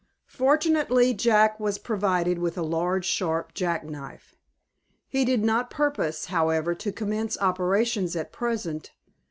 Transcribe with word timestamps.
Fortunately, 0.25 1.13
Jack 1.13 1.59
was 1.59 1.77
provided 1.77 2.39
with 2.39 2.57
a 2.57 2.63
large, 2.63 3.05
sharp 3.05 3.53
jack 3.53 3.83
knife. 3.85 4.33
He 5.07 5.23
did 5.23 5.43
not 5.45 5.69
propose, 5.69 6.25
however, 6.25 6.73
to 6.73 6.91
commence 6.91 7.37
operations 7.39 8.15
at 8.15 8.31
present. 8.31 8.93